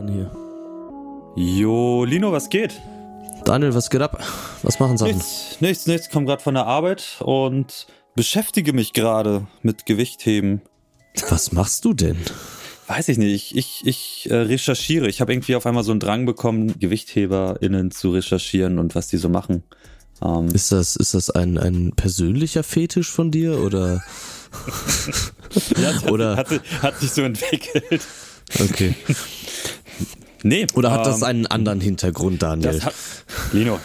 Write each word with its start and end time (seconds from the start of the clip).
an 0.00 0.08
hier. 0.08 0.30
Jo, 1.36 2.04
Lino, 2.04 2.32
was 2.32 2.48
geht? 2.48 2.80
Daniel, 3.44 3.74
was 3.74 3.90
geht 3.90 4.00
ab? 4.00 4.22
Was 4.62 4.78
machen 4.78 4.96
Sachen? 4.96 5.14
Nichts, 5.14 5.60
nichts, 5.60 5.86
nichts. 5.86 6.08
Komm 6.10 6.26
gerade 6.26 6.42
von 6.42 6.54
der 6.54 6.66
Arbeit 6.66 7.16
und 7.20 7.86
beschäftige 8.14 8.72
mich 8.72 8.92
gerade 8.92 9.46
mit 9.62 9.86
Gewichtheben. 9.86 10.62
Was 11.28 11.52
machst 11.52 11.84
du 11.84 11.92
denn? 11.92 12.18
Weiß 12.86 13.08
ich 13.08 13.18
nicht. 13.18 13.54
Ich, 13.54 13.86
ich 13.86 14.28
äh, 14.30 14.36
recherchiere. 14.36 15.08
Ich 15.08 15.20
habe 15.20 15.32
irgendwie 15.32 15.54
auf 15.54 15.66
einmal 15.66 15.84
so 15.84 15.92
einen 15.92 16.00
Drang 16.00 16.26
bekommen, 16.26 16.78
GewichtheberInnen 16.78 17.90
zu 17.90 18.10
recherchieren 18.10 18.78
und 18.78 18.94
was 18.94 19.08
die 19.08 19.16
so 19.16 19.28
machen. 19.28 19.62
Ähm, 20.22 20.48
ist 20.48 20.72
das, 20.72 20.96
ist 20.96 21.14
das 21.14 21.30
ein, 21.30 21.56
ein 21.56 21.92
persönlicher 21.94 22.62
Fetisch 22.62 23.10
von 23.10 23.30
dir 23.30 23.60
oder? 23.60 24.02
ja, 25.80 25.94
hat, 25.94 26.10
oder 26.10 26.36
hat, 26.36 26.48
hat 26.82 26.98
sich 26.98 27.12
so 27.12 27.22
entwickelt. 27.22 28.02
Okay. 28.58 28.94
Nee. 30.42 30.66
Oder 30.74 30.90
hat 30.90 31.06
ähm, 31.06 31.12
das 31.12 31.22
einen 31.22 31.46
anderen 31.46 31.80
Hintergrund, 31.80 32.42
Daniel? 32.42 32.82
Hat, 32.82 32.94
Lino, 33.52 33.78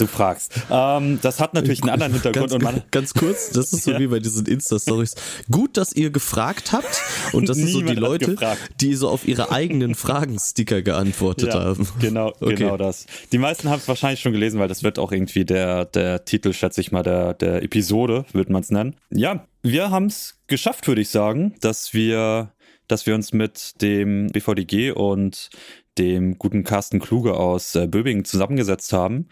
du 0.00 0.06
fragst. 0.06 0.52
Ähm, 0.70 1.18
das 1.22 1.40
hat 1.40 1.54
natürlich 1.54 1.82
einen 1.82 1.90
anderen 1.90 2.12
Hintergrund. 2.12 2.50
Ganz, 2.50 2.52
und 2.52 2.62
man, 2.62 2.82
ganz 2.90 3.14
kurz, 3.14 3.50
das 3.50 3.72
ist 3.72 3.84
so 3.84 3.90
ja. 3.92 3.98
wie 3.98 4.06
bei 4.06 4.18
diesen 4.18 4.46
Insta-Stories. 4.46 5.14
Gut, 5.50 5.76
dass 5.76 5.92
ihr 5.92 6.10
gefragt 6.10 6.72
habt 6.72 7.00
und 7.32 7.48
das 7.48 7.56
sind 7.56 7.68
so 7.68 7.82
die 7.82 7.94
Leute, 7.94 8.36
die 8.80 8.94
so 8.94 9.08
auf 9.08 9.26
ihre 9.26 9.50
eigenen 9.52 9.94
Fragen-Sticker 9.94 10.82
geantwortet 10.82 11.54
ja, 11.54 11.60
haben. 11.60 11.88
Genau, 12.00 12.28
okay. 12.40 12.54
genau 12.56 12.76
das. 12.76 13.06
Die 13.32 13.38
meisten 13.38 13.68
haben 13.68 13.78
es 13.78 13.88
wahrscheinlich 13.88 14.20
schon 14.20 14.32
gelesen, 14.32 14.60
weil 14.60 14.68
das 14.68 14.82
wird 14.82 14.98
auch 14.98 15.12
irgendwie 15.12 15.44
der, 15.44 15.84
der 15.84 16.24
Titel, 16.24 16.52
schätze 16.52 16.80
ich 16.80 16.92
mal, 16.92 17.02
der, 17.02 17.34
der 17.34 17.62
Episode, 17.62 18.24
wird 18.32 18.50
man 18.50 18.62
es 18.62 18.70
nennen. 18.70 18.96
Ja, 19.10 19.46
wir 19.62 19.90
haben 19.90 20.06
es 20.06 20.36
geschafft, 20.46 20.88
würde 20.88 21.02
ich 21.02 21.10
sagen, 21.10 21.54
dass 21.60 21.92
wir 21.92 22.52
dass 22.90 23.06
wir 23.06 23.14
uns 23.14 23.32
mit 23.32 23.80
dem 23.82 24.28
BVDG 24.28 24.92
und 24.92 25.50
dem 25.98 26.38
guten 26.38 26.64
Carsten 26.64 27.00
Kluge 27.00 27.34
aus 27.34 27.74
äh, 27.74 27.86
Böbingen 27.86 28.24
zusammengesetzt 28.24 28.92
haben, 28.92 29.28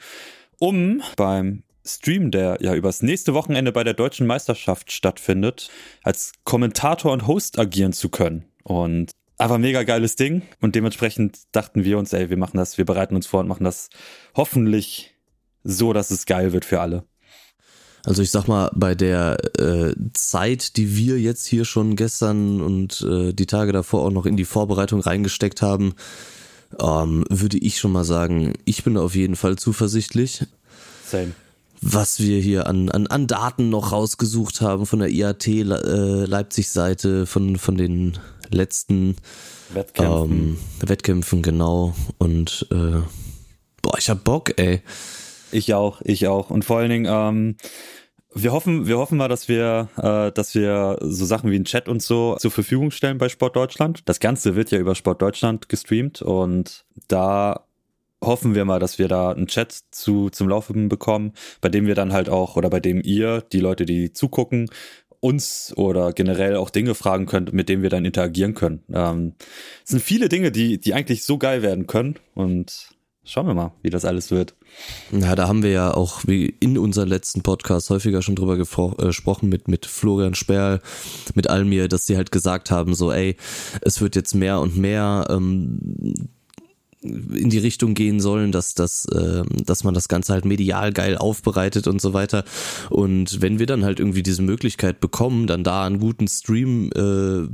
um 0.58 1.02
beim 1.16 1.62
Stream, 1.84 2.30
der 2.30 2.58
ja 2.60 2.74
übers 2.74 3.02
nächste 3.02 3.34
Wochenende 3.34 3.72
bei 3.72 3.84
der 3.84 3.94
deutschen 3.94 4.26
Meisterschaft 4.26 4.92
stattfindet, 4.92 5.70
als 6.02 6.32
Kommentator 6.44 7.12
und 7.12 7.26
Host 7.26 7.58
agieren 7.58 7.92
zu 7.92 8.08
können. 8.10 8.44
Und 8.62 9.12
aber 9.38 9.58
mega 9.58 9.84
geiles 9.84 10.16
Ding. 10.16 10.42
Und 10.60 10.74
dementsprechend 10.74 11.38
dachten 11.52 11.84
wir 11.84 11.96
uns, 11.98 12.12
ey, 12.12 12.28
wir 12.28 12.36
machen 12.36 12.58
das, 12.58 12.76
wir 12.76 12.84
bereiten 12.84 13.14
uns 13.14 13.26
vor 13.26 13.40
und 13.40 13.48
machen 13.48 13.64
das 13.64 13.88
hoffentlich 14.36 15.14
so, 15.62 15.92
dass 15.92 16.10
es 16.10 16.26
geil 16.26 16.52
wird 16.52 16.64
für 16.64 16.80
alle. 16.80 17.04
Also 18.08 18.22
ich 18.22 18.30
sag 18.30 18.48
mal, 18.48 18.70
bei 18.74 18.94
der 18.94 19.36
äh, 19.58 19.94
Zeit, 20.14 20.78
die 20.78 20.96
wir 20.96 21.20
jetzt 21.20 21.44
hier 21.44 21.66
schon 21.66 21.94
gestern 21.94 22.62
und 22.62 23.02
äh, 23.02 23.34
die 23.34 23.44
Tage 23.44 23.70
davor 23.70 24.02
auch 24.02 24.10
noch 24.10 24.24
in 24.24 24.38
die 24.38 24.46
Vorbereitung 24.46 25.00
reingesteckt 25.00 25.60
haben, 25.60 25.92
ähm, 26.80 27.26
würde 27.28 27.58
ich 27.58 27.78
schon 27.78 27.92
mal 27.92 28.04
sagen, 28.04 28.54
ich 28.64 28.82
bin 28.82 28.96
auf 28.96 29.14
jeden 29.14 29.36
Fall 29.36 29.56
zuversichtlich. 29.56 30.46
Same. 31.04 31.32
Was 31.82 32.18
wir 32.18 32.40
hier 32.40 32.66
an, 32.66 32.88
an, 32.88 33.08
an 33.08 33.26
Daten 33.26 33.68
noch 33.68 33.92
rausgesucht 33.92 34.62
haben 34.62 34.86
von 34.86 35.00
der 35.00 35.10
IAT 35.10 35.46
äh, 35.46 35.62
Leipzig-Seite, 35.62 37.26
von, 37.26 37.58
von 37.58 37.76
den 37.76 38.18
letzten 38.48 39.16
Wettkämpfen. 39.74 40.32
Ähm, 40.32 40.58
Wettkämpfen, 40.80 41.42
genau. 41.42 41.94
Und 42.16 42.68
äh, 42.70 43.02
boah, 43.82 43.98
ich 43.98 44.08
hab 44.08 44.24
Bock, 44.24 44.58
ey. 44.58 44.80
Ich 45.50 45.72
auch, 45.74 46.00
ich 46.04 46.26
auch. 46.26 46.50
Und 46.50 46.64
vor 46.64 46.78
allen 46.78 46.90
Dingen, 46.90 47.06
ähm, 47.08 47.56
wir 48.34 48.52
hoffen, 48.52 48.86
wir 48.86 48.98
hoffen 48.98 49.18
mal, 49.18 49.28
dass 49.28 49.48
wir, 49.48 49.88
äh, 49.96 50.32
dass 50.32 50.54
wir 50.54 50.98
so 51.00 51.24
Sachen 51.24 51.50
wie 51.50 51.58
ein 51.58 51.64
Chat 51.64 51.88
und 51.88 52.02
so 52.02 52.36
zur 52.36 52.50
Verfügung 52.50 52.90
stellen 52.90 53.18
bei 53.18 53.28
Sport 53.28 53.56
Deutschland. 53.56 54.02
Das 54.04 54.20
Ganze 54.20 54.54
wird 54.54 54.70
ja 54.70 54.78
über 54.78 54.94
Sport 54.94 55.22
Deutschland 55.22 55.68
gestreamt 55.68 56.22
und 56.22 56.84
da 57.08 57.64
hoffen 58.22 58.54
wir 58.54 58.64
mal, 58.64 58.80
dass 58.80 58.98
wir 58.98 59.08
da 59.08 59.30
einen 59.30 59.46
Chat 59.46 59.72
zu, 59.90 60.28
zum 60.30 60.48
Laufen 60.48 60.88
bekommen, 60.88 61.32
bei 61.60 61.68
dem 61.68 61.86
wir 61.86 61.94
dann 61.94 62.12
halt 62.12 62.28
auch, 62.28 62.56
oder 62.56 62.68
bei 62.68 62.80
dem 62.80 63.00
ihr, 63.02 63.42
die 63.52 63.60
Leute, 63.60 63.86
die 63.86 64.12
zugucken, 64.12 64.68
uns 65.20 65.72
oder 65.76 66.12
generell 66.12 66.56
auch 66.56 66.70
Dinge 66.70 66.94
fragen 66.94 67.26
könnt, 67.26 67.52
mit 67.52 67.68
denen 67.68 67.82
wir 67.82 67.90
dann 67.90 68.04
interagieren 68.04 68.54
können. 68.54 68.84
Ähm, 68.92 69.34
es 69.84 69.90
sind 69.90 70.02
viele 70.02 70.28
Dinge, 70.28 70.52
die, 70.52 70.78
die 70.78 70.94
eigentlich 70.94 71.24
so 71.24 71.38
geil 71.38 71.62
werden 71.62 71.86
können 71.86 72.16
und 72.34 72.97
Schauen 73.28 73.46
wir 73.46 73.52
mal, 73.52 73.72
wie 73.82 73.90
das 73.90 74.06
alles 74.06 74.30
wird. 74.30 74.54
Ja, 75.12 75.36
da 75.36 75.48
haben 75.48 75.62
wir 75.62 75.70
ja 75.70 75.92
auch 75.92 76.22
wie 76.26 76.46
in 76.60 76.78
unserem 76.78 77.10
letzten 77.10 77.42
Podcast 77.42 77.90
häufiger 77.90 78.22
schon 78.22 78.36
drüber 78.36 78.54
äh, 78.54 79.06
gesprochen 79.06 79.50
mit, 79.50 79.68
mit 79.68 79.84
Florian 79.84 80.34
Sperl, 80.34 80.80
mit 81.34 81.46
Almir, 81.50 81.88
dass 81.88 82.06
die 82.06 82.16
halt 82.16 82.32
gesagt 82.32 82.70
haben, 82.70 82.94
so, 82.94 83.12
ey, 83.12 83.36
es 83.82 84.00
wird 84.00 84.16
jetzt 84.16 84.34
mehr 84.34 84.60
und 84.60 84.78
mehr 84.78 85.26
ähm, 85.28 85.78
in 87.02 87.50
die 87.50 87.58
Richtung 87.58 87.92
gehen 87.92 88.18
sollen, 88.18 88.50
dass, 88.50 88.72
dass, 88.72 89.04
äh, 89.04 89.44
dass 89.62 89.84
man 89.84 89.92
das 89.92 90.08
Ganze 90.08 90.32
halt 90.32 90.46
medial 90.46 90.94
geil 90.94 91.18
aufbereitet 91.18 91.86
und 91.86 92.00
so 92.00 92.14
weiter. 92.14 92.44
Und 92.88 93.42
wenn 93.42 93.58
wir 93.58 93.66
dann 93.66 93.84
halt 93.84 94.00
irgendwie 94.00 94.22
diese 94.22 94.40
Möglichkeit 94.40 95.00
bekommen, 95.00 95.46
dann 95.46 95.64
da 95.64 95.84
einen 95.84 95.98
guten 95.98 96.28
Stream, 96.28 96.90
äh, 96.96 97.46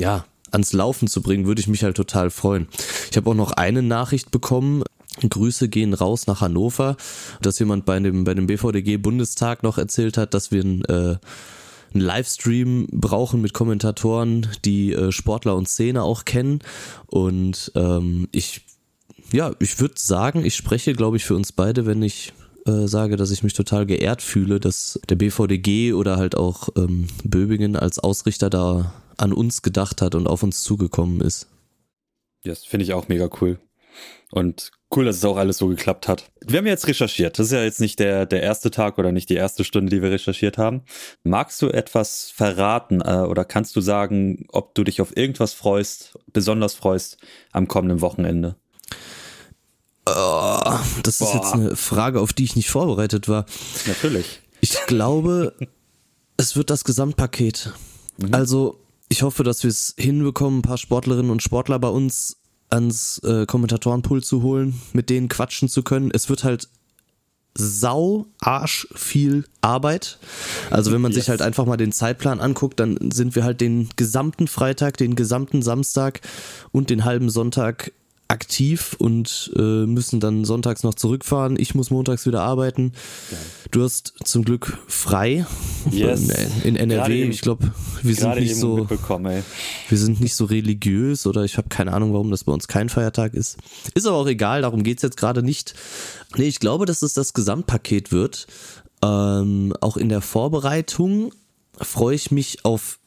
ja, 0.00 0.26
ans 0.52 0.72
Laufen 0.72 1.08
zu 1.08 1.22
bringen, 1.22 1.46
würde 1.46 1.60
ich 1.60 1.66
mich 1.66 1.82
halt 1.82 1.96
total 1.96 2.30
freuen. 2.30 2.68
Ich 3.10 3.16
habe 3.16 3.28
auch 3.28 3.34
noch 3.34 3.50
eine 3.50 3.82
Nachricht 3.82 4.30
bekommen 4.30 4.84
Grüße 5.20 5.68
gehen 5.68 5.94
raus 5.94 6.26
nach 6.26 6.40
Hannover, 6.40 6.96
dass 7.42 7.58
jemand 7.58 7.84
bei 7.84 7.98
dem, 7.98 8.24
bei 8.24 8.34
dem 8.34 8.46
BVDG 8.46 8.96
Bundestag 8.98 9.62
noch 9.62 9.78
erzählt 9.78 10.16
hat, 10.16 10.34
dass 10.34 10.50
wir 10.50 10.62
ein, 10.62 10.84
äh, 10.84 11.16
einen 11.94 12.02
Livestream 12.04 12.86
brauchen 12.92 13.40
mit 13.40 13.54
Kommentatoren, 13.54 14.46
die 14.64 14.92
äh, 14.92 15.12
Sportler 15.12 15.56
und 15.56 15.68
Szene 15.68 16.02
auch 16.02 16.24
kennen. 16.24 16.60
Und 17.06 17.72
ähm, 17.74 18.28
ich, 18.32 18.62
ja, 19.32 19.52
ich 19.60 19.80
würde 19.80 19.94
sagen, 19.96 20.44
ich 20.44 20.54
spreche, 20.54 20.92
glaube 20.92 21.16
ich, 21.16 21.24
für 21.24 21.34
uns 21.34 21.52
beide, 21.52 21.86
wenn 21.86 22.02
ich 22.02 22.32
äh, 22.66 22.86
sage, 22.86 23.16
dass 23.16 23.30
ich 23.30 23.42
mich 23.42 23.54
total 23.54 23.86
geehrt 23.86 24.22
fühle, 24.22 24.60
dass 24.60 25.00
der 25.08 25.16
BVDG 25.16 25.94
oder 25.94 26.16
halt 26.16 26.36
auch 26.36 26.68
ähm, 26.76 27.06
Böbingen 27.24 27.76
als 27.76 27.98
Ausrichter 27.98 28.50
da 28.50 28.92
an 29.16 29.32
uns 29.32 29.62
gedacht 29.62 30.02
hat 30.02 30.14
und 30.14 30.26
auf 30.26 30.42
uns 30.42 30.62
zugekommen 30.62 31.20
ist. 31.20 31.48
Das 32.44 32.64
finde 32.64 32.84
ich 32.84 32.92
auch 32.92 33.08
mega 33.08 33.28
cool. 33.40 33.58
Und 34.30 34.72
cool, 34.94 35.04
dass 35.04 35.16
es 35.16 35.24
auch 35.24 35.36
alles 35.36 35.58
so 35.58 35.68
geklappt 35.68 36.08
hat. 36.08 36.30
Wir 36.46 36.58
haben 36.58 36.66
jetzt 36.66 36.86
recherchiert. 36.86 37.38
Das 37.38 37.46
ist 37.46 37.52
ja 37.52 37.62
jetzt 37.62 37.80
nicht 37.80 37.98
der, 37.98 38.26
der 38.26 38.42
erste 38.42 38.70
Tag 38.70 38.98
oder 38.98 39.12
nicht 39.12 39.30
die 39.30 39.34
erste 39.34 39.64
Stunde, 39.64 39.90
die 39.90 40.02
wir 40.02 40.10
recherchiert 40.10 40.58
haben. 40.58 40.82
Magst 41.22 41.60
du 41.62 41.68
etwas 41.68 42.30
verraten 42.34 43.00
äh, 43.00 43.24
oder 43.26 43.44
kannst 43.44 43.74
du 43.76 43.80
sagen, 43.80 44.46
ob 44.50 44.74
du 44.74 44.84
dich 44.84 45.00
auf 45.00 45.16
irgendwas 45.16 45.54
freust, 45.54 46.18
besonders 46.32 46.74
freust 46.74 47.18
am 47.52 47.68
kommenden 47.68 48.00
Wochenende? 48.00 48.56
Oh, 50.06 50.78
das 51.02 51.18
Boah. 51.18 51.28
ist 51.28 51.34
jetzt 51.34 51.52
eine 51.54 51.76
Frage, 51.76 52.20
auf 52.20 52.32
die 52.32 52.44
ich 52.44 52.56
nicht 52.56 52.70
vorbereitet 52.70 53.28
war. 53.28 53.46
Natürlich. 53.86 54.40
Ich 54.60 54.76
glaube, 54.86 55.54
es 56.36 56.56
wird 56.56 56.70
das 56.70 56.84
Gesamtpaket. 56.84 57.72
Mhm. 58.16 58.34
Also, 58.34 58.80
ich 59.08 59.22
hoffe, 59.22 59.42
dass 59.42 59.62
wir 59.62 59.70
es 59.70 59.94
hinbekommen, 59.98 60.60
ein 60.60 60.62
paar 60.62 60.78
Sportlerinnen 60.78 61.30
und 61.30 61.42
Sportler 61.42 61.78
bei 61.78 61.88
uns 61.88 62.38
ans 62.70 63.18
äh, 63.24 63.46
Kommentatorenpool 63.46 64.22
zu 64.22 64.42
holen, 64.42 64.80
mit 64.92 65.10
denen 65.10 65.28
quatschen 65.28 65.68
zu 65.68 65.82
können. 65.82 66.10
Es 66.12 66.28
wird 66.28 66.44
halt 66.44 66.68
sau 67.54 68.26
arsch 68.40 68.86
viel 68.94 69.44
Arbeit. 69.60 70.18
Also 70.70 70.92
wenn 70.92 71.00
man 71.00 71.10
yes. 71.10 71.20
sich 71.20 71.30
halt 71.30 71.42
einfach 71.42 71.66
mal 71.66 71.76
den 71.76 71.92
Zeitplan 71.92 72.40
anguckt, 72.40 72.78
dann 72.78 73.10
sind 73.10 73.34
wir 73.34 73.42
halt 73.42 73.60
den 73.60 73.88
gesamten 73.96 74.46
Freitag, 74.46 74.96
den 74.96 75.16
gesamten 75.16 75.62
Samstag 75.62 76.20
und 76.70 76.88
den 76.88 77.04
halben 77.04 77.30
Sonntag 77.30 77.92
aktiv 78.28 78.94
und 78.98 79.50
äh, 79.56 79.86
müssen 79.86 80.20
dann 80.20 80.44
sonntags 80.44 80.82
noch 80.82 80.94
zurückfahren. 80.94 81.58
Ich 81.58 81.74
muss 81.74 81.90
montags 81.90 82.26
wieder 82.26 82.42
arbeiten. 82.42 82.92
Geil. 83.30 83.40
Du 83.70 83.82
hast 83.82 84.12
zum 84.22 84.44
Glück 84.44 84.78
frei 84.86 85.46
yes. 85.90 86.28
in, 86.64 86.76
in 86.76 86.90
NRW. 86.90 87.24
Ich 87.24 87.40
glaube, 87.40 87.72
wir 88.02 88.14
sind 88.14 88.36
nicht 88.36 88.56
so 88.56 88.86
wir 88.86 89.98
sind 89.98 90.20
nicht 90.20 90.34
so 90.34 90.44
religiös 90.44 91.26
oder 91.26 91.44
ich 91.44 91.56
habe 91.56 91.70
keine 91.70 91.94
Ahnung, 91.94 92.12
warum 92.12 92.30
das 92.30 92.44
bei 92.44 92.52
uns 92.52 92.68
kein 92.68 92.90
Feiertag 92.90 93.32
ist. 93.32 93.56
Ist 93.94 94.06
aber 94.06 94.16
auch 94.16 94.26
egal, 94.28 94.60
darum 94.60 94.82
geht's 94.82 95.02
jetzt 95.02 95.16
gerade 95.16 95.42
nicht. 95.42 95.74
Nee, 96.36 96.48
ich 96.48 96.60
glaube, 96.60 96.84
dass 96.84 97.00
es 97.00 97.14
das 97.14 97.32
Gesamtpaket 97.32 98.12
wird. 98.12 98.46
Ähm, 99.02 99.72
auch 99.80 99.96
in 99.96 100.10
der 100.10 100.20
Vorbereitung 100.20 101.32
freue 101.80 102.14
ich 102.14 102.30
mich 102.30 102.64
auf 102.64 102.98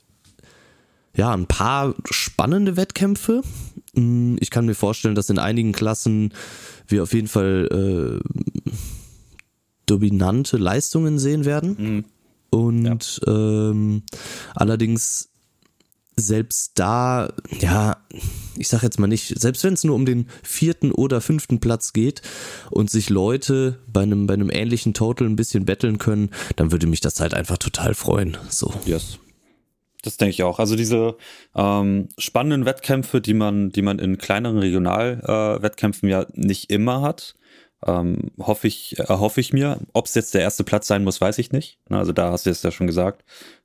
ja, 1.16 1.32
ein 1.34 1.46
paar 1.46 1.94
spannende 2.10 2.78
Wettkämpfe. 2.78 3.42
Mm, 3.94 4.36
ich 4.40 4.50
kann 4.50 4.66
mir 4.66 4.76
vorstellen, 4.76 5.16
dass 5.16 5.30
in 5.30 5.40
einigen 5.40 5.72
Klassen 5.72 6.34
wir 6.88 7.04
auf 7.04 7.14
jeden 7.14 7.28
Fall 7.28 8.22
äh, 8.22 8.72
dominante 9.86 10.58
Leistungen 10.58 11.20
sehen 11.20 11.46
werden. 11.46 11.76
Mhm. 11.78 12.06
Und 12.50 13.22
ja. 13.26 13.70
ähm, 13.72 14.04
allerdings 14.56 15.30
selbst 16.18 16.74
da, 16.76 17.34
ja, 17.60 17.98
ich 18.58 18.68
sag 18.68 18.84
jetzt 18.84 19.00
mal 19.00 19.08
nicht, 19.08 19.40
selbst 19.40 19.64
wenn 19.64 19.74
es 19.74 19.84
nur 19.84 19.96
um 19.96 20.06
den 20.06 20.28
vierten 20.44 20.92
oder 20.92 21.22
fünften 21.22 21.60
Platz 21.60 21.94
geht 21.94 22.22
und 22.70 22.90
sich 22.90 23.10
Leute 23.10 23.80
bei 23.88 24.04
einem, 24.04 24.28
bei 24.28 24.34
einem 24.34 24.50
ähnlichen 24.50 24.94
Total 24.94 25.28
ein 25.28 25.36
bisschen 25.36 25.66
betteln 25.66 25.98
können, 25.98 26.30
dann 26.58 26.72
würde 26.72 26.88
mich 26.88 27.00
das 27.00 27.20
halt 27.20 27.34
einfach 27.34 27.58
total 27.58 27.96
freuen. 27.96 28.38
So. 28.50 28.74
Yes. 28.86 29.20
Das 30.02 30.18
denke 30.18 30.32
ich 30.32 30.44
auch. 30.44 30.60
Also 30.60 30.76
diese 30.76 31.16
ähm, 31.56 32.10
spannenden 32.18 32.66
Wettkämpfe, 32.66 33.22
die 33.22 33.34
man, 33.34 33.70
die 33.70 33.82
man 33.82 34.00
in 34.00 34.18
kleineren 34.18 34.58
Regionalwettkämpfen 34.58 36.10
äh, 36.10 36.12
ja 36.12 36.26
nicht 36.34 36.72
immer 36.72 37.02
hat, 37.02 37.36
ähm, 37.86 38.32
hoffe 38.40 38.68
ich, 38.68 38.98
erhoffe 39.00 39.42
ich 39.42 39.54
mir. 39.54 39.80
Ob 39.94 40.06
es 40.06 40.16
jetzt 40.16 40.34
der 40.34 40.42
erste 40.42 40.64
Platz 40.64 40.88
sein 40.88 41.04
muss, 41.04 41.22
weiß 41.22 41.38
ich 41.38 41.52
nicht. 41.52 41.80
Also 41.90 42.14
da 42.14 42.32
hast 42.32 42.46
du 42.46 42.50
es 42.50 42.64
ja 42.64 42.72
schon 42.72 42.88
gesagt. 42.88 43.24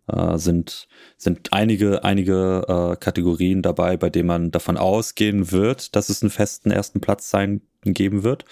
Äh, 0.09 0.39
sind, 0.39 0.89
sind 1.17 1.53
einige, 1.53 2.05
einige 2.05 2.65
äh, 2.69 2.97
Kategorien 2.97 3.63
dabei, 3.63 3.97
bei 3.97 4.09
denen 4.09 4.29
man 4.29 4.51
davon 4.51 4.77
ausgehen 4.77 5.51
wird, 5.51 5.97
dass 5.97 6.09
es 6.09 6.23
einen 6.23 6.31
festen 6.31 6.71
ersten 6.71 7.01
Platz 7.01 7.31
sein 7.31 7.63
geben 7.83 8.23
wird. 8.23 8.45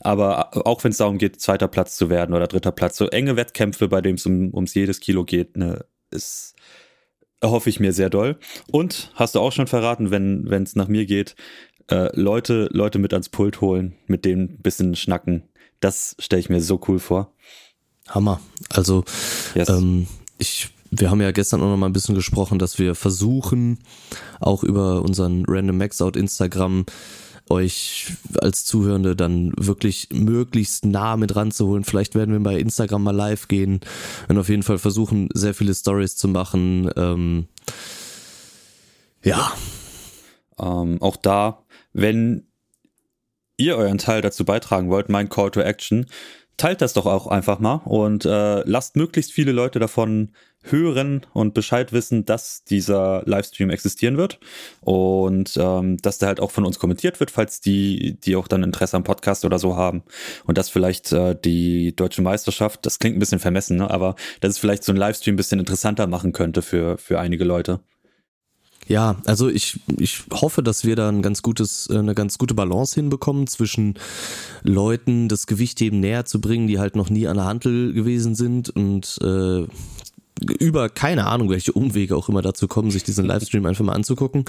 Aber 0.00 0.66
auch 0.66 0.82
wenn 0.84 0.92
es 0.92 0.98
darum 0.98 1.18
geht, 1.18 1.40
zweiter 1.40 1.68
Platz 1.68 1.96
zu 1.96 2.08
werden 2.08 2.34
oder 2.34 2.46
dritter 2.46 2.72
Platz, 2.72 2.96
so 2.96 3.08
enge 3.08 3.36
Wettkämpfe, 3.36 3.88
bei 3.88 4.00
denen 4.00 4.16
es 4.16 4.26
um, 4.26 4.54
ums 4.54 4.74
jedes 4.74 5.00
Kilo 5.00 5.24
geht, 5.24 5.56
ne, 5.56 5.84
ist 6.10 6.54
erhoffe 7.42 7.68
ich 7.68 7.80
mir 7.80 7.92
sehr 7.92 8.08
doll. 8.08 8.38
Und 8.70 9.10
hast 9.14 9.34
du 9.34 9.40
auch 9.40 9.52
schon 9.52 9.66
verraten, 9.66 10.10
wenn 10.10 10.62
es 10.62 10.76
nach 10.76 10.88
mir 10.88 11.04
geht, 11.04 11.34
äh, 11.90 12.08
Leute, 12.18 12.68
Leute 12.72 12.98
mit 12.98 13.12
ans 13.12 13.28
Pult 13.28 13.60
holen, 13.60 13.96
mit 14.06 14.24
denen 14.24 14.44
ein 14.44 14.62
bisschen 14.62 14.96
schnacken. 14.96 15.42
Das 15.80 16.16
stelle 16.18 16.40
ich 16.40 16.48
mir 16.48 16.62
so 16.62 16.80
cool 16.88 17.00
vor. 17.00 17.32
Hammer. 18.08 18.40
Also 18.70 19.04
yes. 19.54 19.68
ähm, 19.68 20.06
ich 20.38 20.70
wir 20.94 21.10
haben 21.10 21.22
ja 21.22 21.30
gestern 21.30 21.62
auch 21.62 21.70
noch 21.70 21.76
mal 21.78 21.86
ein 21.86 21.94
bisschen 21.94 22.14
gesprochen, 22.14 22.58
dass 22.58 22.78
wir 22.78 22.94
versuchen, 22.94 23.78
auch 24.40 24.62
über 24.62 25.00
unseren 25.00 25.44
Random 25.48 25.78
Maxout 25.78 26.18
Instagram 26.18 26.84
euch 27.48 28.12
als 28.40 28.64
Zuhörende 28.64 29.16
dann 29.16 29.52
wirklich 29.56 30.08
möglichst 30.12 30.84
nah 30.84 31.16
mit 31.16 31.36
ranzuholen. 31.36 31.84
Vielleicht 31.84 32.14
werden 32.14 32.32
wir 32.32 32.40
bei 32.40 32.58
Instagram 32.58 33.02
mal 33.02 33.14
live 33.14 33.48
gehen 33.48 33.80
und 34.28 34.38
auf 34.38 34.48
jeden 34.48 34.62
Fall 34.62 34.78
versuchen, 34.78 35.28
sehr 35.34 35.54
viele 35.54 35.74
Stories 35.74 36.16
zu 36.16 36.28
machen. 36.28 36.90
Ähm, 36.96 37.48
ja. 39.22 39.52
Ähm, 40.58 41.00
auch 41.00 41.16
da, 41.16 41.64
wenn 41.92 42.46
ihr 43.56 43.76
euren 43.76 43.98
Teil 43.98 44.22
dazu 44.22 44.44
beitragen 44.44 44.90
wollt, 44.90 45.08
mein 45.08 45.28
Call 45.28 45.50
to 45.50 45.60
Action, 45.60 46.06
teilt 46.56 46.80
das 46.80 46.92
doch 46.92 47.06
auch 47.06 47.26
einfach 47.26 47.58
mal 47.58 47.82
und 47.84 48.24
äh, 48.24 48.62
lasst 48.64 48.96
möglichst 48.96 49.32
viele 49.32 49.52
Leute 49.52 49.78
davon 49.78 50.32
hören 50.64 51.26
und 51.32 51.54
Bescheid 51.54 51.92
wissen, 51.92 52.24
dass 52.24 52.64
dieser 52.64 53.22
Livestream 53.26 53.70
existieren 53.70 54.16
wird 54.16 54.38
und 54.80 55.56
ähm, 55.56 55.96
dass 55.98 56.18
der 56.18 56.28
halt 56.28 56.40
auch 56.40 56.50
von 56.50 56.64
uns 56.64 56.78
kommentiert 56.78 57.18
wird, 57.20 57.30
falls 57.30 57.60
die, 57.60 58.18
die 58.20 58.36
auch 58.36 58.48
dann 58.48 58.62
Interesse 58.62 58.96
am 58.96 59.04
Podcast 59.04 59.44
oder 59.44 59.58
so 59.58 59.76
haben 59.76 60.04
und 60.44 60.58
dass 60.58 60.68
vielleicht 60.68 61.12
äh, 61.12 61.34
die 61.34 61.96
deutsche 61.96 62.22
Meisterschaft, 62.22 62.86
das 62.86 62.98
klingt 62.98 63.16
ein 63.16 63.20
bisschen 63.20 63.40
vermessen, 63.40 63.78
ne, 63.78 63.90
aber 63.90 64.14
dass 64.40 64.52
es 64.52 64.58
vielleicht 64.58 64.84
so 64.84 64.92
ein 64.92 64.96
Livestream 64.96 65.34
ein 65.34 65.36
bisschen 65.36 65.60
interessanter 65.60 66.06
machen 66.06 66.32
könnte 66.32 66.62
für, 66.62 66.96
für 66.98 67.18
einige 67.18 67.44
Leute. 67.44 67.80
Ja, 68.88 69.16
also 69.26 69.48
ich, 69.48 69.80
ich 69.98 70.24
hoffe, 70.32 70.62
dass 70.62 70.84
wir 70.84 70.96
da 70.96 71.08
ein 71.08 71.22
ganz 71.22 71.42
gutes, 71.42 71.88
äh, 71.90 71.98
eine 71.98 72.14
ganz 72.14 72.38
gute 72.38 72.54
Balance 72.54 72.94
hinbekommen 72.94 73.46
zwischen 73.46 73.94
Leuten 74.62 75.28
das 75.28 75.46
Gewichtheben 75.46 76.00
näher 76.00 76.24
zu 76.24 76.40
bringen, 76.40 76.66
die 76.66 76.78
halt 76.78 76.96
noch 76.96 77.10
nie 77.10 77.26
an 77.26 77.36
der 77.36 77.46
Handel 77.46 77.92
gewesen 77.92 78.34
sind 78.34 78.70
und 78.70 79.18
äh, 79.22 79.66
über 80.58 80.88
keine 80.88 81.26
Ahnung, 81.26 81.50
welche 81.50 81.72
Umwege 81.72 82.16
auch 82.16 82.28
immer 82.28 82.42
dazu 82.42 82.66
kommen, 82.66 82.90
sich 82.90 83.04
diesen 83.04 83.26
Livestream 83.26 83.64
einfach 83.66 83.84
mal 83.84 83.92
anzugucken. 83.92 84.44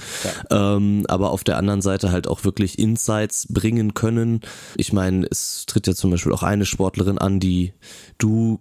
Ja. 0.50 0.76
Ähm, 0.76 1.04
aber 1.08 1.30
auf 1.30 1.44
der 1.44 1.56
anderen 1.56 1.82
Seite 1.82 2.10
halt 2.10 2.26
auch 2.26 2.44
wirklich 2.44 2.78
Insights 2.78 3.46
bringen 3.48 3.94
können. 3.94 4.40
Ich 4.76 4.92
meine, 4.92 5.26
es 5.30 5.66
tritt 5.66 5.86
ja 5.86 5.94
zum 5.94 6.10
Beispiel 6.10 6.32
auch 6.32 6.42
eine 6.42 6.66
Sportlerin 6.66 7.18
an, 7.18 7.38
die 7.38 7.72
du 8.18 8.60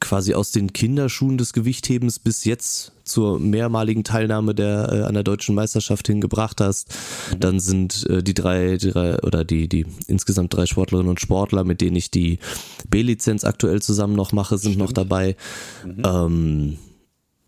quasi 0.00 0.34
aus 0.34 0.50
den 0.50 0.72
Kinderschuhen 0.72 1.38
des 1.38 1.52
Gewichthebens 1.52 2.18
bis 2.18 2.44
jetzt 2.44 2.92
zur 3.04 3.38
mehrmaligen 3.38 4.04
Teilnahme 4.04 4.54
der 4.54 4.92
äh, 4.92 5.02
an 5.02 5.14
der 5.14 5.22
deutschen 5.22 5.54
Meisterschaft 5.54 6.06
hingebracht 6.06 6.60
hast. 6.60 6.94
Mhm. 7.32 7.40
Dann 7.40 7.60
sind 7.60 8.06
äh, 8.08 8.22
die 8.22 8.34
drei, 8.34 8.76
drei 8.76 9.18
oder 9.20 9.44
die 9.44 9.68
die 9.68 9.86
insgesamt 10.06 10.54
drei 10.54 10.66
Sportlerinnen 10.66 11.10
und 11.10 11.20
Sportler, 11.20 11.64
mit 11.64 11.80
denen 11.80 11.96
ich 11.96 12.10
die 12.10 12.38
B-Lizenz 12.88 13.44
aktuell 13.44 13.80
zusammen 13.82 14.14
noch 14.14 14.32
mache, 14.32 14.58
sind 14.58 14.72
Stimmt. 14.72 14.88
noch 14.88 14.92
dabei. 14.92 15.36
Mhm. 15.84 16.02
Ähm, 16.04 16.78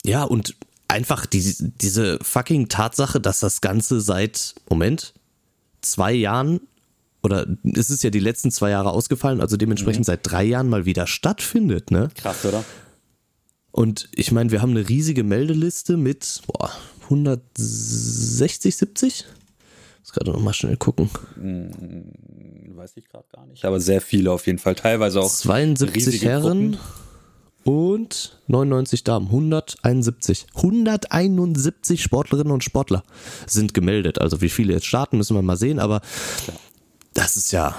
ja 0.04 0.25
und 0.25 0.56
einfach 0.88 1.26
die, 1.26 1.54
diese 1.58 2.19
fucking 2.22 2.69
Tatsache, 2.69 3.20
dass 3.20 3.40
das 3.40 3.60
Ganze 3.60 4.00
seit 4.00 4.54
Moment 4.69 5.14
zwei 5.82 6.12
Jahren 6.12 6.60
oder 7.22 7.46
es 7.64 7.90
ist 7.90 8.02
ja 8.02 8.11
die 8.11 8.20
letzten 8.20 8.50
zwei 8.50 8.70
Jahre 8.70 8.90
ausgefallen, 8.90 9.40
also 9.40 9.56
dementsprechend 9.56 10.00
mhm. 10.00 10.06
seit 10.06 10.20
drei 10.22 10.44
Jahren 10.44 10.69
mal 10.69 10.84
wieder 10.87 11.06
stattfindet, 11.06 11.90
ne? 11.90 12.11
Krass, 12.14 12.44
oder? 12.44 12.64
Und 13.72 14.08
ich 14.12 14.32
meine, 14.32 14.50
wir 14.50 14.62
haben 14.62 14.70
eine 14.70 14.88
riesige 14.88 15.22
Meldeliste 15.22 15.96
mit 15.96 16.43
boah, 16.46 16.70
160, 17.05 18.76
70? 18.76 19.25
Ich 19.25 19.25
muss 20.00 20.12
gerade 20.12 20.31
nochmal 20.32 20.55
schnell 20.55 20.76
gucken. 20.76 21.11
Hm, 21.34 22.12
weiß 22.75 22.96
ich 22.96 23.08
gerade 23.08 23.26
gar 23.32 23.46
nicht. 23.46 23.64
Aber 23.64 23.81
sehr 23.81 24.00
viele 24.00 24.32
auf 24.32 24.46
jeden 24.46 24.58
Fall. 24.58 24.75
Teilweise 24.75 25.20
auch 25.20 25.31
72 25.31 26.25
Herren 26.25 26.78
und 27.64 28.40
99 28.46 29.05
Damen. 29.05 29.26
171. 29.26 30.46
171 30.55 32.02
Sportlerinnen 32.02 32.52
und 32.52 32.64
Sportler 32.64 33.02
sind 33.46 33.75
gemeldet. 33.75 34.20
Also 34.20 34.40
wie 34.40 34.49
viele 34.49 34.73
jetzt 34.73 34.87
starten, 34.87 35.19
müssen 35.19 35.37
wir 35.37 35.43
mal 35.43 35.56
sehen. 35.56 35.78
Aber 35.78 36.00
das 37.15 37.37
ist 37.37 37.53
ja 37.53 37.75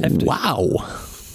Heftig. 0.00 0.26
wow. 0.26 0.84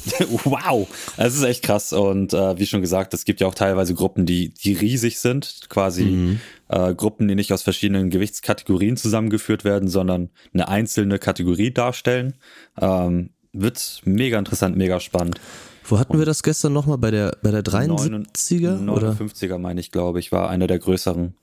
wow, 0.45 0.87
das 1.17 1.35
ist 1.35 1.43
echt 1.43 1.63
krass. 1.63 1.93
Und 1.93 2.33
äh, 2.33 2.57
wie 2.57 2.65
schon 2.65 2.81
gesagt, 2.81 3.13
es 3.13 3.25
gibt 3.25 3.39
ja 3.39 3.47
auch 3.47 3.55
teilweise 3.55 3.93
Gruppen, 3.93 4.25
die, 4.25 4.49
die 4.49 4.73
riesig 4.73 5.19
sind, 5.19 5.61
quasi 5.69 6.03
mhm. 6.03 6.39
äh, 6.69 6.95
Gruppen, 6.95 7.27
die 7.27 7.35
nicht 7.35 7.53
aus 7.53 7.61
verschiedenen 7.61 8.09
Gewichtskategorien 8.09 8.97
zusammengeführt 8.97 9.63
werden, 9.63 9.87
sondern 9.87 10.29
eine 10.53 10.67
einzelne 10.67 11.19
Kategorie 11.19 11.71
darstellen. 11.71 12.33
Ähm, 12.79 13.29
wird 13.53 14.01
mega 14.05 14.39
interessant, 14.39 14.77
mega 14.77 14.99
spannend. 14.99 15.39
Wo 15.83 15.99
hatten 15.99 16.17
wir 16.17 16.25
das 16.25 16.43
gestern 16.43 16.73
nochmal? 16.73 16.97
Bei 16.97 17.11
der, 17.11 17.37
bei 17.41 17.51
der 17.51 17.63
73er? 17.63 18.79
59er 18.79 19.57
meine 19.57 19.79
ich, 19.79 19.91
glaube 19.91 20.19
ich, 20.19 20.31
war 20.31 20.49
einer 20.49 20.67
der 20.67 20.79
größeren. 20.79 21.33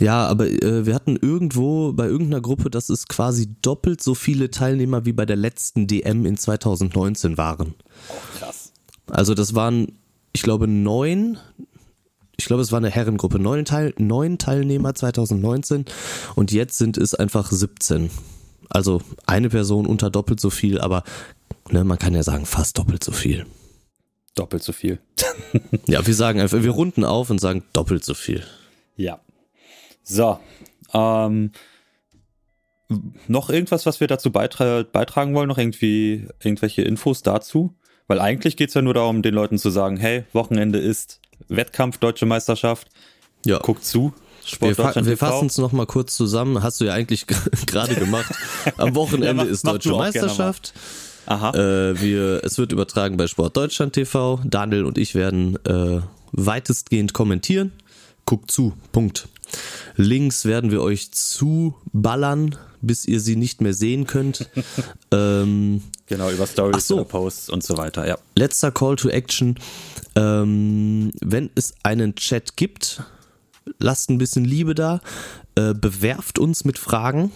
Ja, 0.00 0.26
aber 0.26 0.46
äh, 0.46 0.86
wir 0.86 0.94
hatten 0.94 1.16
irgendwo 1.16 1.92
bei 1.92 2.06
irgendeiner 2.06 2.40
Gruppe, 2.40 2.70
dass 2.70 2.88
es 2.88 3.08
quasi 3.08 3.48
doppelt 3.62 4.02
so 4.02 4.14
viele 4.14 4.50
Teilnehmer 4.50 5.04
wie 5.04 5.12
bei 5.12 5.26
der 5.26 5.36
letzten 5.36 5.86
DM 5.86 6.26
in 6.26 6.36
2019 6.36 7.36
waren. 7.36 7.74
Oh, 8.08 8.38
krass. 8.38 8.72
Also 9.10 9.34
das 9.34 9.54
waren, 9.54 9.98
ich 10.32 10.42
glaube, 10.42 10.68
neun, 10.68 11.38
ich 12.36 12.44
glaube, 12.44 12.62
es 12.62 12.70
war 12.70 12.78
eine 12.78 12.90
Herrengruppe, 12.90 13.38
neun, 13.38 13.64
Teil, 13.64 13.94
neun 13.98 14.38
Teilnehmer 14.38 14.94
2019 14.94 15.84
und 16.36 16.52
jetzt 16.52 16.78
sind 16.78 16.96
es 16.96 17.14
einfach 17.14 17.50
17. 17.50 18.10
Also 18.68 19.00
eine 19.26 19.48
Person 19.48 19.86
unter 19.86 20.10
doppelt 20.10 20.40
so 20.40 20.50
viel, 20.50 20.80
aber 20.80 21.02
ne, 21.70 21.84
man 21.84 21.98
kann 21.98 22.14
ja 22.14 22.22
sagen, 22.22 22.46
fast 22.46 22.78
doppelt 22.78 23.02
so 23.02 23.12
viel. 23.12 23.46
Doppelt 24.34 24.62
so 24.62 24.72
viel. 24.72 25.00
ja, 25.86 26.06
wir 26.06 26.14
sagen 26.14 26.40
einfach, 26.40 26.62
wir 26.62 26.70
runden 26.70 27.04
auf 27.04 27.30
und 27.30 27.40
sagen 27.40 27.64
doppelt 27.72 28.04
so 28.04 28.14
viel. 28.14 28.44
Ja. 28.96 29.20
So. 30.02 30.38
Ähm, 30.94 31.52
noch 33.26 33.50
irgendwas, 33.50 33.84
was 33.84 34.00
wir 34.00 34.06
dazu 34.06 34.30
beitra 34.30 34.82
beitragen 34.82 35.34
wollen? 35.34 35.48
Noch 35.48 35.58
irgendwie 35.58 36.26
irgendwelche 36.40 36.82
Infos 36.82 37.22
dazu? 37.22 37.74
Weil 38.06 38.20
eigentlich 38.20 38.56
geht 38.56 38.68
es 38.68 38.74
ja 38.74 38.82
nur 38.82 38.94
darum, 38.94 39.22
den 39.22 39.34
Leuten 39.34 39.58
zu 39.58 39.70
sagen, 39.70 39.98
hey, 39.98 40.24
Wochenende 40.32 40.78
ist 40.78 41.20
Wettkampf, 41.48 41.98
Deutsche 41.98 42.24
Meisterschaft. 42.24 42.88
Ja. 43.44 43.58
Guckt 43.58 43.84
zu. 43.84 44.14
Sport 44.44 44.78
wir, 44.78 44.92
fa 44.92 45.04
wir 45.04 45.18
fassen 45.18 45.46
es 45.46 45.58
nochmal 45.58 45.84
kurz 45.84 46.16
zusammen. 46.16 46.62
Hast 46.62 46.80
du 46.80 46.86
ja 46.86 46.94
eigentlich 46.94 47.26
gerade 47.66 47.94
gemacht. 47.94 48.32
Am 48.78 48.94
Wochenende 48.94 49.26
ja, 49.26 49.34
mach, 49.34 49.44
ist 49.44 49.66
Deutsche 49.66 49.90
Meisterschaft. 49.90 50.72
Aha. 51.28 51.50
Äh, 51.50 52.00
wir, 52.00 52.42
es 52.42 52.56
wird 52.56 52.72
übertragen 52.72 53.18
bei 53.18 53.26
Sport 53.26 53.54
Deutschland 53.54 53.92
TV. 53.92 54.40
Daniel 54.44 54.86
und 54.86 54.96
ich 54.96 55.14
werden 55.14 55.62
äh, 55.66 56.00
weitestgehend 56.32 57.12
kommentieren. 57.12 57.72
Guckt 58.24 58.50
zu. 58.50 58.72
Punkt. 58.92 59.28
Links 59.96 60.46
werden 60.46 60.70
wir 60.70 60.80
euch 60.80 61.12
zuballern, 61.12 62.56
bis 62.80 63.04
ihr 63.04 63.20
sie 63.20 63.36
nicht 63.36 63.60
mehr 63.60 63.74
sehen 63.74 64.06
könnt. 64.06 64.48
ähm, 65.12 65.82
genau, 66.06 66.30
über 66.30 66.46
Stories, 66.46 66.86
so. 66.86 67.04
Posts 67.04 67.50
und 67.50 67.62
so 67.62 67.76
weiter, 67.76 68.08
ja. 68.08 68.16
Letzter 68.34 68.70
Call 68.70 68.96
to 68.96 69.10
Action. 69.10 69.58
Ähm, 70.16 71.10
wenn 71.20 71.50
es 71.54 71.74
einen 71.82 72.14
Chat 72.14 72.56
gibt, 72.56 73.02
lasst 73.78 74.08
ein 74.08 74.16
bisschen 74.16 74.46
Liebe 74.46 74.74
da. 74.74 75.02
Äh, 75.56 75.74
bewerft 75.74 76.38
uns 76.38 76.64
mit 76.64 76.78
Fragen. 76.78 77.32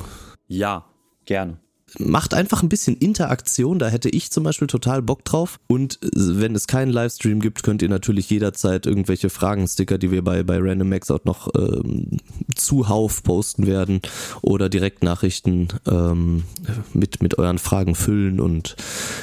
Ja, 0.48 0.86
gerne 1.26 1.58
macht 1.98 2.34
einfach 2.34 2.62
ein 2.62 2.68
bisschen 2.68 2.96
Interaktion, 2.96 3.78
da 3.78 3.88
hätte 3.88 4.08
ich 4.08 4.30
zum 4.30 4.44
Beispiel 4.44 4.68
total 4.68 5.02
Bock 5.02 5.24
drauf. 5.24 5.58
Und 5.66 5.98
äh, 6.02 6.08
wenn 6.12 6.54
es 6.54 6.66
keinen 6.66 6.90
Livestream 6.90 7.40
gibt, 7.40 7.62
könnt 7.62 7.82
ihr 7.82 7.88
natürlich 7.88 8.30
jederzeit 8.30 8.86
irgendwelche 8.86 9.30
Fragensticker, 9.30 9.98
die 9.98 10.10
wir 10.10 10.22
bei, 10.22 10.42
bei 10.42 10.58
Random 10.58 10.88
Max 10.88 11.10
auch 11.10 11.24
noch 11.24 11.48
ähm, 11.56 12.18
zuhauf 12.54 13.22
posten 13.22 13.66
werden 13.66 14.00
oder 14.40 14.68
Direktnachrichten 14.68 15.68
ähm, 15.86 16.44
mit, 16.92 17.22
mit 17.22 17.38
euren 17.38 17.58
Fragen 17.58 17.94
füllen 17.94 18.40
und 18.40 18.76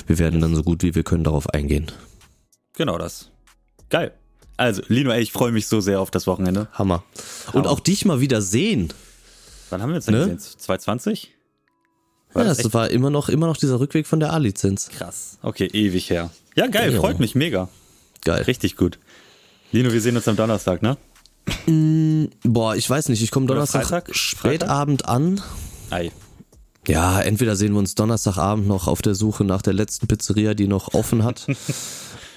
wir 0.07 0.19
werden 0.19 0.41
dann 0.41 0.55
so 0.55 0.63
gut 0.63 0.83
wie 0.83 0.95
wir 0.95 1.03
können 1.03 1.23
darauf 1.23 1.49
eingehen. 1.49 1.91
Genau 2.73 2.97
das. 2.97 3.29
Geil. 3.89 4.13
Also, 4.57 4.81
Lino, 4.87 5.11
ey, 5.11 5.21
ich 5.21 5.31
freue 5.31 5.53
mich 5.53 5.67
so 5.67 5.79
sehr 5.79 6.01
auf 6.01 6.11
das 6.11 6.27
Wochenende. 6.27 6.67
Hammer. 6.73 7.03
Und 7.53 7.65
auch 7.65 7.79
dich 7.79 8.03
mal 8.03 8.19
wieder 8.19 8.41
sehen. 8.41 8.91
Wann 9.69 9.81
haben 9.81 9.91
wir 9.91 9.95
jetzt 9.95 10.07
denn 10.07 10.15
ne? 10.15 10.37
220? 10.37 11.33
War 12.33 12.43
ja, 12.43 12.49
das 12.49 12.59
es 12.59 12.73
war 12.73 12.89
immer 12.89 13.09
noch, 13.09 13.29
immer 13.29 13.47
noch 13.47 13.57
dieser 13.57 13.79
Rückweg 13.79 14.05
von 14.05 14.19
der 14.19 14.33
A-Lizenz. 14.33 14.89
Krass. 14.89 15.37
Okay, 15.41 15.67
ewig 15.73 16.09
her. 16.09 16.29
Ja, 16.55 16.67
geil, 16.67 16.91
genau. 16.91 17.01
freut 17.01 17.19
mich 17.19 17.35
mega. 17.35 17.69
Geil. 18.23 18.43
Richtig 18.43 18.75
gut. 18.75 18.99
Lino, 19.71 19.91
wir 19.91 20.01
sehen 20.01 20.15
uns 20.15 20.27
am 20.27 20.35
Donnerstag, 20.35 20.81
ne? 20.81 20.97
Mm, 21.65 22.25
boah, 22.43 22.75
ich 22.75 22.89
weiß 22.89 23.09
nicht. 23.09 23.21
Ich 23.23 23.31
komme 23.31 23.47
Donnerstag 23.47 23.87
Freitag? 23.87 24.15
spätabend 24.15 25.05
an. 25.07 25.41
Ei. 25.89 26.11
Ja, 26.87 27.21
entweder 27.21 27.55
sehen 27.55 27.73
wir 27.73 27.79
uns 27.79 27.95
Donnerstagabend 27.95 28.67
noch 28.67 28.87
auf 28.87 29.01
der 29.01 29.15
Suche 29.15 29.43
nach 29.43 29.61
der 29.61 29.73
letzten 29.73 30.07
Pizzeria, 30.07 30.53
die 30.53 30.67
noch 30.67 30.93
offen 30.93 31.23
hat. 31.23 31.47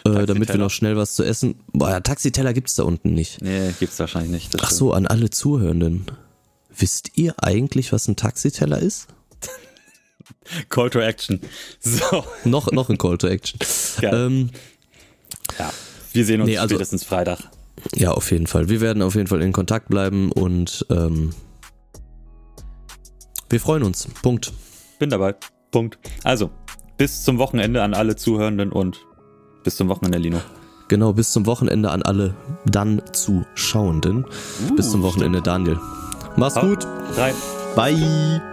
Äh, 0.05 0.27
damit 0.27 0.49
wir 0.49 0.59
noch 0.59 0.73
schnell 0.73 0.97
was 0.97 1.15
zu 1.15 1.23
essen. 1.23 1.55
Boah, 1.73 1.91
ja, 1.91 2.01
Taxiteller 2.01 2.53
gibt's 2.53 2.75
da 2.75 2.83
unten 2.83 3.15
nicht. 3.15 3.41
Nee, 3.41 3.73
gibt's 3.79 4.01
wahrscheinlich 4.01 4.33
nicht. 4.33 4.61
Ach 4.61 4.73
so, 4.73 4.93
an 4.93 5.07
alle 5.07 5.31
Zuhörenden. 5.31 6.07
Wisst 6.77 7.13
ihr 7.15 7.37
eigentlich, 7.41 7.93
was 7.93 8.09
ein 8.09 8.17
Taxiteller 8.17 8.81
ist? 8.81 9.07
Call 10.69 10.91
to 10.91 11.01
Action. 11.01 11.41
So. 11.81 12.25
Noch, 12.45 12.71
noch 12.73 12.89
ein 12.91 12.99
Call 12.99 13.19
to 13.19 13.27
Action. 13.29 13.59
Geil. 14.01 14.15
Ähm, 14.15 14.51
Ja. 15.59 15.71
Wir 16.13 16.25
sehen 16.25 16.41
uns 16.41 16.49
Nee, 16.51 16.59
also- 16.59 16.75
spätestens 16.75 17.05
Freitag. 17.05 17.39
ja, 17.95 18.11
auf 18.13 18.31
jeden 18.31 18.47
Fall. 18.47 18.69
Wir 18.69 18.81
werden 18.81 19.03
auf 19.03 19.15
jeden 19.15 19.27
Fall 19.29 19.43
in 19.43 19.53
Kontakt 19.53 19.89
bleiben 19.89 20.31
und 20.33 20.85
ähm, 20.91 21.31
wir 23.51 23.61
freuen 23.61 23.83
uns. 23.83 24.09
Punkt. 24.23 24.53
Bin 24.99 25.11
dabei. 25.11 25.35
Punkt. 25.71 25.99
Also, 26.23 26.51
bis 26.97 27.23
zum 27.25 27.39
Wochenende 27.39 27.83
an 27.83 27.95
alle 27.95 28.17
Zuhörenden 28.17 28.73
und 28.73 29.01
bis 29.65 29.77
zum 29.77 29.89
Wochenende, 29.89 30.19
Lino. 30.19 30.41
Genau, 30.89 31.13
bis 31.15 31.33
zum 31.33 31.47
Wochenende 31.47 31.91
an 31.91 32.03
alle 32.03 32.35
dann 32.67 33.01
Zuschauenden. 33.13 34.27
bis 34.77 34.91
zum 34.91 35.03
Wochenende, 35.03 35.41
Daniel. 35.41 35.79
Mach's 36.37 36.57
Hau 36.57 36.63
gut. 36.67 36.87
Rein. 37.17 37.35
Bye. 37.75 38.52